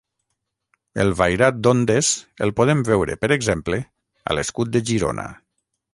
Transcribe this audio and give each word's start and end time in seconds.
El 1.03 1.11
vairat 1.19 1.59
d'ondes 1.67 2.09
el 2.47 2.53
podem 2.61 2.81
veure, 2.89 3.19
per 3.27 3.29
exemple, 3.39 3.81
a 4.33 4.37
l'escut 4.39 4.73
de 4.77 4.83
Girona. 4.93 5.29